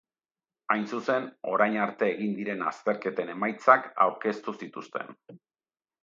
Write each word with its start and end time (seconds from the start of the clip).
Hain 0.75 0.85
zuzen, 0.95 1.25
orain 1.57 1.75
arte 1.83 2.07
egin 2.13 2.31
diren 2.39 2.63
azterketen 2.69 3.29
emaitzak 3.33 3.85
aurkeztu 4.07 4.55
zituzten. 4.63 5.13